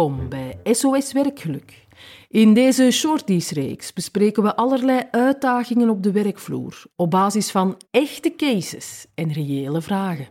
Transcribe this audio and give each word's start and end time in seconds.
Welkom 0.00 0.28
bij 0.28 0.60
SOS 0.64 1.12
Werkgeluk. 1.12 1.86
In 2.28 2.54
deze 2.54 2.90
shorties-reeks 2.90 3.92
bespreken 3.92 4.42
we 4.42 4.56
allerlei 4.56 5.02
uitdagingen 5.10 5.88
op 5.88 6.02
de 6.02 6.12
werkvloer 6.12 6.84
op 6.96 7.10
basis 7.10 7.50
van 7.50 7.80
echte 7.90 8.36
cases 8.36 9.06
en 9.14 9.32
reële 9.32 9.80
vragen. 9.80 10.26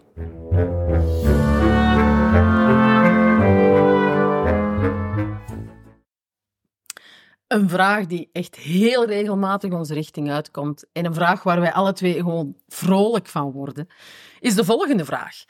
Een 7.48 7.70
vraag 7.70 8.06
die 8.06 8.30
echt 8.32 8.56
heel 8.56 9.06
regelmatig 9.06 9.72
onze 9.72 9.94
richting 9.94 10.32
uitkomt 10.32 10.86
en 10.92 11.06
een 11.06 11.14
vraag 11.14 11.44
waar 11.44 11.60
wij 11.60 11.74
alle 11.74 11.94
twee 11.94 12.14
gewoon 12.14 12.56
vrolijk 12.68 13.28
van 13.28 13.52
worden, 13.52 13.88
is 14.40 14.56
de 14.56 14.64
volgende 14.64 15.06
vraag. 15.06 15.46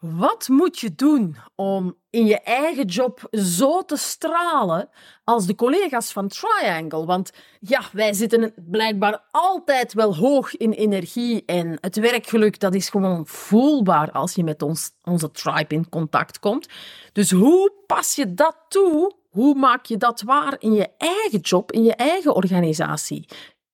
Wat 0.00 0.48
moet 0.48 0.78
je 0.78 0.94
doen 0.94 1.36
om 1.54 1.96
in 2.10 2.26
je 2.26 2.40
eigen 2.40 2.84
job 2.84 3.20
zo 3.30 3.82
te 3.82 3.96
stralen 3.96 4.88
als 5.24 5.46
de 5.46 5.54
collega's 5.54 6.12
van 6.12 6.28
Triangle? 6.28 7.04
Want 7.04 7.30
ja, 7.60 7.82
wij 7.92 8.12
zitten 8.12 8.54
blijkbaar 8.56 9.24
altijd 9.30 9.92
wel 9.92 10.16
hoog 10.16 10.56
in 10.56 10.70
energie 10.70 11.44
en 11.44 11.78
het 11.80 11.96
werkgeluk 11.96 12.60
dat 12.60 12.74
is 12.74 12.88
gewoon 12.88 13.26
voelbaar 13.26 14.10
als 14.10 14.34
je 14.34 14.44
met 14.44 14.62
ons, 14.62 14.90
onze 15.02 15.30
tribe 15.30 15.74
in 15.74 15.88
contact 15.88 16.38
komt. 16.38 16.68
Dus 17.12 17.30
hoe 17.30 17.72
pas 17.86 18.14
je 18.14 18.34
dat 18.34 18.56
toe? 18.68 19.14
Hoe 19.30 19.54
maak 19.54 19.84
je 19.86 19.96
dat 19.96 20.22
waar 20.22 20.56
in 20.58 20.72
je 20.72 20.88
eigen 20.98 21.40
job, 21.40 21.72
in 21.72 21.84
je 21.84 21.94
eigen 21.94 22.34
organisatie? 22.34 23.28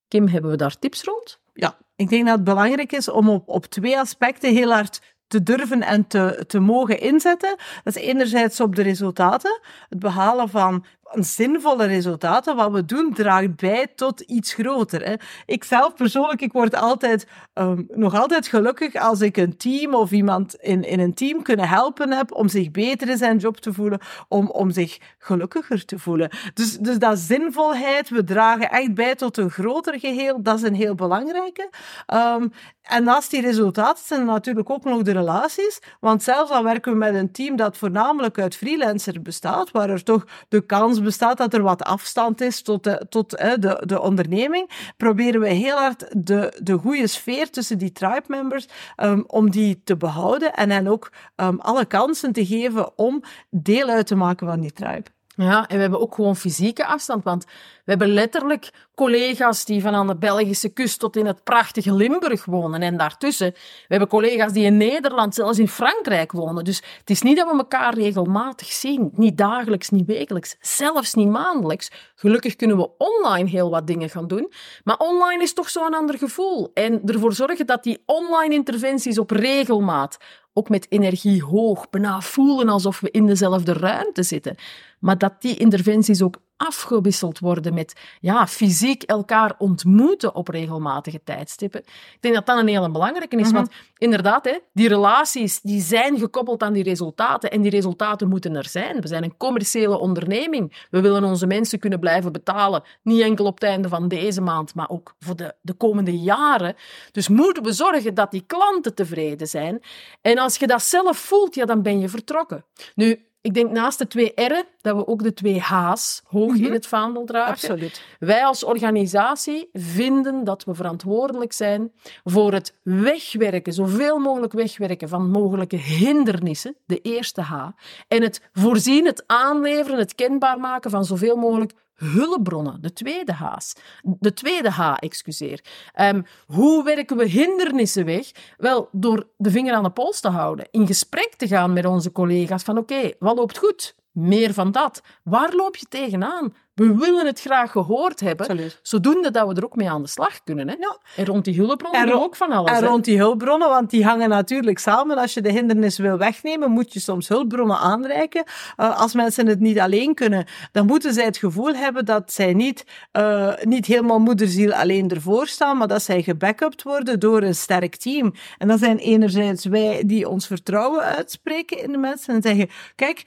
Kim, 0.07 0.27
hebben 0.27 0.51
we 0.51 0.57
daar 0.57 0.79
tips 0.79 1.03
rond? 1.03 1.39
Ja, 1.53 1.77
ik 1.95 2.09
denk 2.09 2.25
dat 2.25 2.35
het 2.35 2.43
belangrijk 2.43 2.91
is 2.91 3.09
om 3.09 3.29
op, 3.29 3.49
op 3.49 3.65
twee 3.65 3.99
aspecten 3.99 4.53
heel 4.53 4.71
hard 4.71 5.01
te 5.33 5.43
durven 5.43 5.81
en 5.81 6.07
te, 6.07 6.43
te 6.47 6.59
mogen 6.59 6.99
inzetten. 6.99 7.55
Dat 7.83 7.95
is 7.95 8.01
enerzijds 8.01 8.59
op 8.59 8.75
de 8.75 8.81
resultaten, 8.81 9.59
het 9.89 9.99
behalen 9.99 10.49
van 10.49 10.85
zinvolle 11.19 11.85
resultaten. 11.85 12.55
Wat 12.55 12.71
we 12.71 12.85
doen 12.85 13.13
draagt 13.13 13.55
bij 13.55 13.87
tot 13.95 14.19
iets 14.19 14.53
groter. 14.53 15.05
Hè. 15.05 15.13
Ik 15.45 15.63
zelf 15.63 15.93
persoonlijk, 15.93 16.41
ik 16.41 16.51
word 16.51 16.75
altijd, 16.75 17.27
um, 17.53 17.87
nog 17.89 18.15
altijd 18.15 18.47
gelukkig 18.47 18.95
als 18.95 19.21
ik 19.21 19.37
een 19.37 19.57
team 19.57 19.93
of 19.93 20.11
iemand 20.11 20.55
in, 20.55 20.83
in 20.83 20.99
een 20.99 21.13
team 21.13 21.41
kunnen 21.41 21.67
helpen 21.67 22.11
heb 22.11 22.31
om 22.31 22.47
zich 22.47 22.71
beter 22.71 23.09
in 23.09 23.17
zijn 23.17 23.37
job 23.37 23.57
te 23.57 23.73
voelen, 23.73 23.99
om, 24.27 24.49
om 24.49 24.71
zich 24.71 24.97
gelukkiger 25.17 25.85
te 25.85 25.99
voelen. 25.99 26.29
Dus, 26.53 26.77
dus 26.77 26.97
dat 26.97 27.19
zinvolheid, 27.19 28.09
we 28.09 28.23
dragen 28.23 28.69
echt 28.69 28.93
bij 28.93 29.15
tot 29.15 29.37
een 29.37 29.51
groter 29.51 29.99
geheel, 29.99 30.41
dat 30.41 30.57
is 30.57 30.63
een 30.63 30.75
heel 30.75 30.95
belangrijke. 30.95 31.69
Um, 32.13 32.51
en 32.83 33.03
naast 33.03 33.31
die 33.31 33.41
resultaten 33.41 34.05
zijn 34.05 34.19
er 34.19 34.25
natuurlijk 34.25 34.69
ook 34.69 34.83
nog 34.83 35.01
de 35.01 35.11
relaties. 35.11 35.79
Want 35.99 36.23
zelfs 36.23 36.51
al 36.51 36.63
werken 36.63 36.91
we 36.91 36.97
met 36.97 37.15
een 37.15 37.31
team 37.31 37.55
dat 37.55 37.77
voornamelijk 37.77 38.39
uit 38.39 38.55
freelancers 38.55 39.21
bestaat, 39.21 39.71
waar 39.71 39.89
er 39.89 40.03
toch 40.03 40.25
de 40.49 40.65
kans 40.65 41.01
bestaat 41.03 41.37
dat 41.37 41.53
er 41.53 41.61
wat 41.61 41.83
afstand 41.83 42.41
is 42.41 42.61
tot 42.61 42.83
de, 42.83 43.05
tot, 43.09 43.29
de, 43.29 43.83
de 43.85 44.01
onderneming, 44.01 44.93
proberen 44.97 45.41
we 45.41 45.49
heel 45.49 45.77
hard 45.77 46.05
de, 46.25 46.59
de 46.63 46.77
goede 46.77 47.07
sfeer 47.07 47.49
tussen 47.49 47.77
die 47.77 47.91
tribe 47.91 48.23
members, 48.27 48.67
um, 48.97 49.23
om 49.27 49.51
die 49.51 49.81
te 49.83 49.97
behouden 49.97 50.53
en 50.53 50.69
hen 50.69 50.87
ook 50.87 51.11
um, 51.35 51.59
alle 51.59 51.85
kansen 51.85 52.31
te 52.31 52.45
geven 52.45 52.97
om 52.97 53.23
deel 53.49 53.87
uit 53.89 54.07
te 54.07 54.15
maken 54.15 54.47
van 54.47 54.59
die 54.59 54.73
tribe. 54.73 55.09
Ja, 55.35 55.67
en 55.67 55.75
we 55.75 55.81
hebben 55.81 56.01
ook 56.01 56.15
gewoon 56.15 56.35
fysieke 56.35 56.85
afstand, 56.85 57.23
want 57.23 57.45
we 57.45 57.91
hebben 57.91 58.07
letterlijk 58.07 58.69
collega's 58.95 59.65
die 59.65 59.81
van 59.81 59.93
aan 59.93 60.07
de 60.07 60.15
Belgische 60.15 60.69
kust 60.69 60.99
tot 60.99 61.15
in 61.15 61.25
het 61.25 61.43
prachtige 61.43 61.93
Limburg 61.93 62.45
wonen 62.45 62.81
en 62.81 62.97
daartussen. 62.97 63.51
We 63.51 63.85
hebben 63.87 64.07
collega's 64.07 64.53
die 64.53 64.65
in 64.65 64.77
Nederland, 64.77 65.35
zelfs 65.35 65.59
in 65.59 65.67
Frankrijk 65.67 66.31
wonen. 66.31 66.63
Dus 66.63 66.83
het 66.99 67.09
is 67.09 67.21
niet 67.21 67.37
dat 67.37 67.51
we 67.51 67.57
elkaar 67.57 67.93
regelmatig 67.93 68.71
zien, 68.71 69.11
niet 69.13 69.37
dagelijks, 69.37 69.89
niet 69.89 70.05
wekelijks, 70.05 70.55
zelfs 70.59 71.13
niet 71.13 71.29
maandelijks. 71.29 71.91
Gelukkig 72.15 72.55
kunnen 72.55 72.77
we 72.77 72.89
online 72.97 73.49
heel 73.49 73.69
wat 73.69 73.87
dingen 73.87 74.09
gaan 74.09 74.27
doen, 74.27 74.51
maar 74.83 74.97
online 74.97 75.43
is 75.43 75.53
toch 75.53 75.69
zo'n 75.69 75.93
ander 75.93 76.17
gevoel. 76.17 76.71
En 76.73 77.01
ervoor 77.05 77.33
zorgen 77.33 77.65
dat 77.65 77.83
die 77.83 78.03
online 78.05 78.53
interventies 78.53 79.19
op 79.19 79.31
regelmaat, 79.31 80.17
ook 80.53 80.69
met 80.69 80.85
energie 80.89 81.43
hoog, 81.43 81.89
bijna 81.89 82.21
voelen 82.21 82.69
alsof 82.69 82.99
we 82.99 83.11
in 83.11 83.25
dezelfde 83.25 83.73
ruimte 83.73 84.23
zitten. 84.23 84.55
Maar 85.03 85.17
dat 85.17 85.41
die 85.41 85.57
interventies 85.57 86.21
ook 86.21 86.41
afgewisseld 86.57 87.39
worden 87.39 87.73
met 87.73 87.99
ja, 88.19 88.47
fysiek 88.47 89.03
elkaar 89.03 89.55
ontmoeten 89.57 90.35
op 90.35 90.47
regelmatige 90.47 91.21
tijdstippen. 91.23 91.79
Ik 91.79 92.17
denk 92.19 92.35
dat 92.35 92.45
dat 92.45 92.59
een 92.59 92.67
hele 92.67 92.91
belangrijke 92.91 93.35
is, 93.35 93.47
mhm. 93.47 93.55
want 93.55 93.69
inderdaad, 93.97 94.45
hè, 94.45 94.57
die 94.73 94.87
relaties 94.87 95.61
die 95.61 95.81
zijn 95.81 96.19
gekoppeld 96.19 96.63
aan 96.63 96.73
die 96.73 96.83
resultaten 96.83 97.51
en 97.51 97.61
die 97.61 97.71
resultaten 97.71 98.29
moeten 98.29 98.55
er 98.55 98.67
zijn. 98.67 99.01
We 99.01 99.07
zijn 99.07 99.23
een 99.23 99.37
commerciële 99.37 99.99
onderneming. 99.99 100.85
We 100.89 101.01
willen 101.01 101.23
onze 101.23 101.47
mensen 101.47 101.79
kunnen 101.79 101.99
blijven 101.99 102.31
betalen, 102.31 102.83
niet 103.01 103.21
enkel 103.21 103.45
op 103.45 103.53
het 103.53 103.69
einde 103.69 103.89
van 103.89 104.07
deze 104.07 104.41
maand, 104.41 104.75
maar 104.75 104.89
ook 104.89 105.15
voor 105.19 105.35
de, 105.35 105.53
de 105.61 105.73
komende 105.73 106.19
jaren. 106.19 106.75
Dus 107.11 107.27
moeten 107.27 107.63
we 107.63 107.73
zorgen 107.73 108.13
dat 108.13 108.31
die 108.31 108.43
klanten 108.47 108.95
tevreden 108.95 109.47
zijn. 109.47 109.81
En 110.21 110.37
als 110.37 110.55
je 110.55 110.67
dat 110.67 110.83
zelf 110.83 111.17
voelt, 111.17 111.55
ja, 111.55 111.65
dan 111.65 111.81
ben 111.81 111.99
je 111.99 112.09
vertrokken. 112.09 112.65
Nu, 112.95 113.25
ik 113.43 113.53
denk 113.53 113.71
naast 113.71 113.97
de 113.97 114.07
twee 114.07 114.31
R'en 114.35 114.65
dat 114.81 114.95
we 114.95 115.07
ook 115.07 115.23
de 115.23 115.33
twee 115.33 115.61
H's 115.61 116.21
hoog 116.25 116.55
in 116.55 116.61
mhm. 116.61 116.71
het 116.71 116.87
vaandel 116.87 117.25
dragen. 117.25 117.51
Absoluut. 117.51 118.03
Wij 118.19 118.45
als 118.45 118.63
organisatie 118.63 119.69
vinden 119.73 120.43
dat 120.43 120.63
we 120.63 120.73
verantwoordelijk 120.73 121.53
zijn 121.53 121.91
voor 122.23 122.53
het 122.53 122.77
wegwerken, 122.83 123.73
zoveel 123.73 124.19
mogelijk 124.19 124.53
wegwerken 124.53 125.09
van 125.09 125.29
mogelijke 125.29 125.75
hindernissen, 125.75 126.75
de 126.85 127.01
eerste 127.01 127.41
H, 127.41 127.67
en 128.07 128.21
het 128.21 128.49
voorzien, 128.53 129.05
het 129.05 129.23
aanleveren, 129.27 129.99
het 129.99 130.15
kenbaar 130.15 130.59
maken 130.59 130.91
van 130.91 131.05
zoveel 131.05 131.35
mogelijk 131.35 131.73
hulpbronnen, 132.03 132.81
de 132.81 132.93
tweede 132.93 133.33
H's. 133.33 133.75
De 134.01 134.33
tweede 134.33 134.69
H, 134.69 134.93
excuseer. 134.99 135.63
Um, 136.01 136.25
hoe 136.47 136.83
werken 136.83 137.17
we 137.17 137.25
hindernissen 137.25 138.05
weg? 138.05 138.31
Wel, 138.57 138.89
door 138.91 139.27
de 139.37 139.51
vinger 139.51 139.73
aan 139.73 139.83
de 139.83 139.89
pols 139.89 140.19
te 140.19 140.29
houden, 140.29 140.67
in 140.71 140.87
gesprek 140.87 141.33
te 141.35 141.47
gaan 141.47 141.73
met 141.73 141.85
onze 141.85 142.11
collega's 142.11 142.63
van 142.63 142.77
oké, 142.77 143.11
wat 143.19 143.37
loopt 143.37 143.57
goed? 143.57 143.95
Meer 144.13 144.53
van 144.53 144.71
dat. 144.71 145.01
Waar 145.23 145.53
loop 145.53 145.75
je 145.75 145.85
tegenaan? 145.89 146.53
We 146.73 146.95
willen 146.95 147.25
het 147.25 147.41
graag 147.41 147.71
gehoord 147.71 148.19
hebben, 148.19 148.47
Absoluut. 148.47 148.79
zodoende 148.81 149.31
dat 149.31 149.47
we 149.47 149.53
er 149.53 149.65
ook 149.65 149.75
mee 149.75 149.89
aan 149.89 150.01
de 150.01 150.07
slag 150.07 150.43
kunnen. 150.43 150.67
Hè? 150.67 150.75
Ja. 150.79 150.97
En 151.15 151.25
rond 151.25 151.45
die 151.45 151.55
hulpbronnen 151.55 152.01
en 152.01 152.13
ook 152.13 152.35
van 152.35 152.51
alles. 152.51 152.71
En 152.71 152.87
rond 152.87 153.05
die 153.05 153.17
hulpbronnen, 153.17 153.69
want 153.69 153.89
die 153.89 154.05
hangen 154.05 154.29
natuurlijk 154.29 154.79
samen. 154.79 155.17
Als 155.17 155.33
je 155.33 155.41
de 155.41 155.51
hindernis 155.51 155.97
wil 155.97 156.17
wegnemen, 156.17 156.71
moet 156.71 156.93
je 156.93 156.99
soms 156.99 157.27
hulpbronnen 157.27 157.77
aanreiken. 157.77 158.43
Uh, 158.77 158.99
als 158.99 159.13
mensen 159.13 159.47
het 159.47 159.59
niet 159.59 159.79
alleen 159.79 160.13
kunnen, 160.13 160.45
dan 160.71 160.85
moeten 160.85 161.13
zij 161.13 161.25
het 161.25 161.37
gevoel 161.37 161.75
hebben 161.75 162.05
dat 162.05 162.31
zij 162.31 162.53
niet, 162.53 162.85
uh, 163.17 163.53
niet 163.61 163.85
helemaal 163.85 164.19
moederziel 164.19 164.73
alleen 164.73 165.09
ervoor 165.09 165.47
staan, 165.47 165.77
maar 165.77 165.87
dat 165.87 166.03
zij 166.03 166.21
gebackupt 166.21 166.83
worden 166.83 167.19
door 167.19 167.41
een 167.41 167.55
sterk 167.55 167.95
team. 167.95 168.33
En 168.57 168.67
dat 168.67 168.79
zijn 168.79 168.97
enerzijds 168.97 169.65
wij 169.65 170.03
die 170.05 170.29
ons 170.29 170.47
vertrouwen 170.47 171.03
uitspreken 171.03 171.83
in 171.83 171.91
de 171.91 171.97
mensen 171.97 172.35
en 172.35 172.41
zeggen, 172.41 172.69
kijk, 172.95 173.23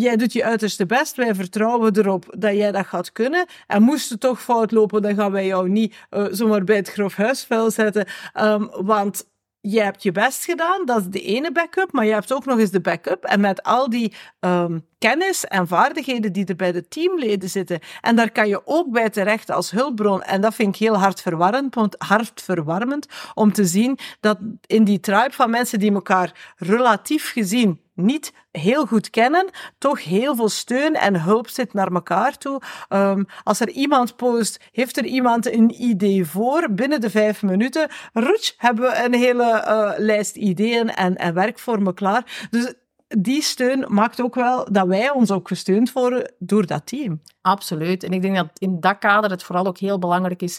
jij 0.00 0.16
doet 0.16 0.32
je 0.32 0.44
uiterste 0.44 0.86
best, 0.86 1.16
wij 1.16 1.34
vertrouwen 1.34 1.96
erop 1.96 2.34
dat 2.38 2.54
jij 2.54 2.72
dat 2.72 2.86
gaat 2.86 3.12
kunnen. 3.12 3.46
En 3.66 3.82
moest 3.82 4.10
het 4.10 4.20
toch 4.20 4.42
fout 4.42 4.70
lopen, 4.70 5.02
dan 5.02 5.14
gaan 5.14 5.32
wij 5.32 5.46
jou 5.46 5.68
niet 5.68 5.96
uh, 6.10 6.26
zomaar 6.30 6.64
bij 6.64 6.76
het 6.76 6.90
grof 6.90 7.14
huisvuil 7.14 7.70
zetten. 7.70 8.06
Um, 8.40 8.68
want 8.70 9.26
je 9.60 9.82
hebt 9.82 10.02
je 10.02 10.12
best 10.12 10.44
gedaan, 10.44 10.84
dat 10.84 11.00
is 11.00 11.06
de 11.06 11.20
ene 11.20 11.52
backup, 11.52 11.92
maar 11.92 12.04
je 12.06 12.12
hebt 12.12 12.32
ook 12.32 12.44
nog 12.44 12.58
eens 12.58 12.70
de 12.70 12.80
backup. 12.80 13.24
En 13.24 13.40
met 13.40 13.62
al 13.62 13.90
die 13.90 14.12
um, 14.40 14.86
kennis 14.98 15.44
en 15.44 15.66
vaardigheden 15.66 16.32
die 16.32 16.46
er 16.46 16.56
bij 16.56 16.72
de 16.72 16.88
teamleden 16.88 17.48
zitten, 17.48 17.78
en 18.00 18.16
daar 18.16 18.30
kan 18.30 18.48
je 18.48 18.66
ook 18.66 18.90
bij 18.90 19.10
terecht 19.10 19.50
als 19.50 19.70
hulpbron. 19.70 20.22
En 20.22 20.40
dat 20.40 20.54
vind 20.54 20.74
ik 20.74 20.80
heel 20.80 20.98
hartverwarmend, 20.98 21.94
hartverwarmend 21.98 23.06
om 23.34 23.52
te 23.52 23.64
zien 23.64 23.98
dat 24.20 24.38
in 24.66 24.84
die 24.84 25.00
tribe 25.00 25.32
van 25.32 25.50
mensen 25.50 25.78
die 25.78 25.92
elkaar 25.92 26.54
relatief 26.56 27.32
gezien 27.32 27.80
niet 27.98 28.32
heel 28.50 28.86
goed 28.86 29.10
kennen, 29.10 29.50
toch 29.78 30.04
heel 30.04 30.36
veel 30.36 30.48
steun 30.48 30.94
en 30.94 31.22
hulp 31.22 31.48
zit 31.48 31.72
naar 31.72 31.92
elkaar 31.92 32.38
toe. 32.38 32.60
Um, 32.88 33.26
als 33.42 33.60
er 33.60 33.70
iemand 33.70 34.16
post, 34.16 34.60
heeft 34.72 34.96
er 34.96 35.04
iemand 35.04 35.52
een 35.52 35.82
idee 35.82 36.24
voor, 36.24 36.68
binnen 36.70 37.00
de 37.00 37.10
vijf 37.10 37.42
minuten, 37.42 37.88
rutsch, 38.12 38.52
hebben 38.56 38.90
we 38.90 39.04
een 39.04 39.14
hele 39.14 39.64
uh, 39.68 39.92
lijst 39.96 40.36
ideeën 40.36 40.90
en, 40.90 41.16
en 41.16 41.34
werkvormen 41.34 41.94
klaar. 41.94 42.46
Dus 42.50 42.74
die 43.08 43.42
steun 43.42 43.84
maakt 43.88 44.20
ook 44.20 44.34
wel 44.34 44.72
dat 44.72 44.86
wij 44.86 45.10
ons 45.10 45.30
ook 45.30 45.48
gesteund 45.48 45.92
worden 45.92 46.32
door 46.38 46.66
dat 46.66 46.86
team. 46.86 47.22
Absoluut. 47.40 48.02
En 48.02 48.12
ik 48.12 48.22
denk 48.22 48.36
dat 48.36 48.48
in 48.58 48.80
dat 48.80 48.98
kader 48.98 49.30
het 49.30 49.42
vooral 49.42 49.66
ook 49.66 49.78
heel 49.78 49.98
belangrijk 49.98 50.42
is 50.42 50.58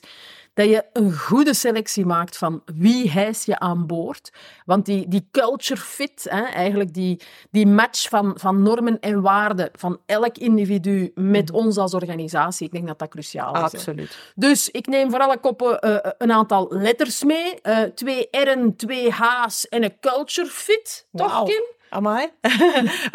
dat 0.53 0.67
je 0.67 0.85
een 0.93 1.13
goede 1.13 1.53
selectie 1.53 2.05
maakt 2.05 2.37
van 2.37 2.61
wie 2.75 3.11
hijs 3.11 3.45
je 3.45 3.59
aan 3.59 3.87
boord. 3.87 4.31
Want 4.65 4.85
die, 4.85 5.07
die 5.07 5.27
culture 5.31 5.81
fit, 5.81 6.27
hè, 6.29 6.41
eigenlijk 6.43 6.93
die, 6.93 7.21
die 7.51 7.67
match 7.67 8.09
van, 8.09 8.33
van 8.35 8.61
normen 8.61 8.99
en 8.99 9.21
waarden 9.21 9.69
van 9.73 9.99
elk 10.05 10.37
individu 10.37 11.11
met 11.15 11.51
mhm. 11.51 11.57
ons 11.57 11.77
als 11.77 11.93
organisatie, 11.93 12.65
ik 12.65 12.71
denk 12.71 12.87
dat 12.87 12.99
dat 12.99 13.09
cruciaal 13.09 13.55
is. 13.55 13.61
Absoluut. 13.61 14.17
Dus 14.35 14.69
ik 14.69 14.87
neem 14.87 15.09
voor 15.09 15.19
alle 15.19 15.39
koppen 15.39 15.87
uh, 15.87 15.97
een 16.17 16.31
aantal 16.31 16.67
letters 16.69 17.23
mee. 17.23 17.59
Uh, 17.63 17.81
twee 17.81 18.27
R'en, 18.31 18.75
twee 18.75 19.11
H's 19.11 19.67
en 19.67 19.83
een 19.83 19.99
culture 19.99 20.49
fit. 20.49 21.07
Toch, 21.11 21.43
Kim? 21.43 21.77
Amai. 21.89 22.29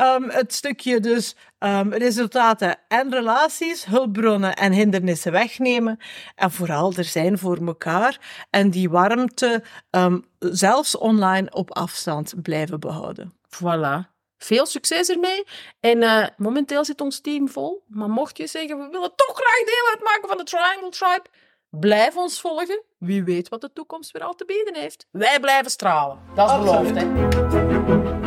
um, 0.00 0.31
het 0.41 0.55
stukje 0.55 1.00
dus 1.00 1.37
um, 1.59 1.93
resultaten 1.93 2.76
en 2.88 3.11
relaties, 3.11 3.85
hulpbronnen 3.85 4.55
en 4.55 4.73
hindernissen 4.73 5.32
wegnemen. 5.32 5.99
En 6.35 6.50
vooral 6.50 6.93
er 6.97 7.05
zijn 7.05 7.38
voor 7.38 7.67
elkaar. 7.67 8.19
En 8.50 8.71
die 8.71 8.91
warmte 8.91 9.62
um, 9.91 10.25
zelfs 10.38 10.97
online 10.97 11.50
op 11.50 11.76
afstand 11.76 12.35
blijven 12.43 12.81
behouden. 12.81 13.32
Voilà. 13.49 14.12
Veel 14.38 14.67
succes 14.67 15.09
ermee. 15.09 15.44
En 15.81 16.03
uh, 16.03 16.26
momenteel 16.37 16.85
zit 16.85 17.00
ons 17.00 17.21
team 17.21 17.49
vol. 17.49 17.85
Maar 17.87 18.11
mocht 18.11 18.37
je 18.37 18.47
zeggen, 18.47 18.79
we 18.79 18.88
willen 18.91 19.12
toch 19.17 19.35
graag 19.35 19.67
deel 19.67 19.91
uitmaken 19.91 20.29
van 20.29 20.37
de 20.37 20.44
Triangle 20.44 20.91
Tribe, 20.91 21.25
blijf 21.71 22.17
ons 22.17 22.41
volgen. 22.41 22.82
Wie 22.99 23.25
weet 23.25 23.49
wat 23.49 23.61
de 23.61 23.73
toekomst 23.73 24.11
weer 24.11 24.23
al 24.23 24.35
te 24.35 24.44
bieden 24.44 24.75
heeft. 24.75 25.06
Wij 25.11 25.41
blijven 25.41 25.71
stralen. 25.71 26.19
Dat 26.35 26.50
is 26.50 26.56
beloofd. 26.56 28.23